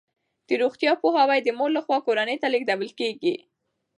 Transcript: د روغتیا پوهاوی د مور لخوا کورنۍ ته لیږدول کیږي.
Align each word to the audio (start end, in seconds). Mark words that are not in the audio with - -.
د 0.47 0.49
روغتیا 0.61 0.91
پوهاوی 1.01 1.39
د 1.43 1.49
مور 1.57 1.69
لخوا 1.77 1.97
کورنۍ 2.05 2.35
ته 2.41 2.47
لیږدول 2.53 2.89
کیږي. 2.99 3.35